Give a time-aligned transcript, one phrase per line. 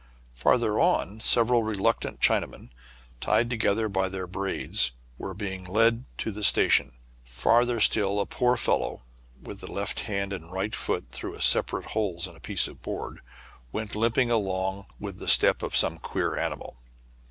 [0.33, 2.71] Farther on, several reluctant Chinamen,
[3.19, 6.93] tied together by their braids, were being led to the station.
[7.23, 9.01] Farther still, a poor fel low,
[9.43, 12.81] with the left hand and right foot through sep arate holes in a piece of
[12.81, 13.19] board,
[13.71, 16.77] went limping along with the step of some queer animal.